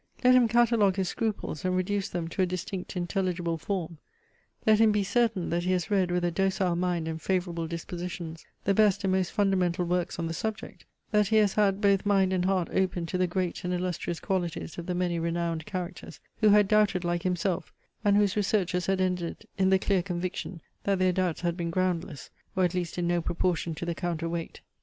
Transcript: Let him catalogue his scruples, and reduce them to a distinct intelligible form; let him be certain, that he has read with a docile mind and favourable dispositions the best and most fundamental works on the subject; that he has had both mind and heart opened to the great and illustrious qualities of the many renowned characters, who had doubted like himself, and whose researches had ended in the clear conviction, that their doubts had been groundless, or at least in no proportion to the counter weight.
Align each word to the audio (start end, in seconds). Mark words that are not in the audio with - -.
Let 0.23 0.33
him 0.33 0.47
catalogue 0.47 0.95
his 0.95 1.09
scruples, 1.09 1.63
and 1.63 1.75
reduce 1.75 2.09
them 2.09 2.27
to 2.29 2.41
a 2.41 2.45
distinct 2.47 2.95
intelligible 2.97 3.59
form; 3.59 3.99
let 4.65 4.79
him 4.79 4.91
be 4.91 5.03
certain, 5.03 5.51
that 5.51 5.61
he 5.61 5.73
has 5.73 5.91
read 5.91 6.09
with 6.09 6.25
a 6.25 6.31
docile 6.31 6.75
mind 6.75 7.07
and 7.07 7.21
favourable 7.21 7.67
dispositions 7.67 8.43
the 8.63 8.73
best 8.73 9.03
and 9.03 9.13
most 9.13 9.31
fundamental 9.31 9.85
works 9.85 10.17
on 10.17 10.25
the 10.25 10.33
subject; 10.33 10.85
that 11.11 11.27
he 11.27 11.35
has 11.35 11.53
had 11.53 11.81
both 11.81 12.03
mind 12.03 12.33
and 12.33 12.45
heart 12.45 12.67
opened 12.71 13.09
to 13.09 13.19
the 13.19 13.27
great 13.27 13.63
and 13.63 13.75
illustrious 13.75 14.19
qualities 14.19 14.75
of 14.79 14.87
the 14.87 14.95
many 14.95 15.19
renowned 15.19 15.67
characters, 15.67 16.19
who 16.37 16.49
had 16.49 16.67
doubted 16.67 17.03
like 17.03 17.21
himself, 17.21 17.71
and 18.03 18.17
whose 18.17 18.35
researches 18.35 18.87
had 18.87 18.99
ended 18.99 19.45
in 19.59 19.69
the 19.69 19.77
clear 19.77 20.01
conviction, 20.01 20.61
that 20.83 20.97
their 20.97 21.13
doubts 21.13 21.41
had 21.41 21.55
been 21.55 21.69
groundless, 21.69 22.31
or 22.55 22.63
at 22.63 22.73
least 22.73 22.97
in 22.97 23.05
no 23.07 23.21
proportion 23.21 23.75
to 23.75 23.85
the 23.85 23.93
counter 23.93 24.27
weight. 24.27 24.61